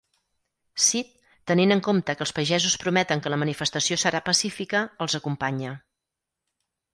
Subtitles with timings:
[0.85, 1.09] Cid,
[1.51, 5.77] tenint en compte que els pagesos prometen que la manifestació serà pacífica, els acompanya.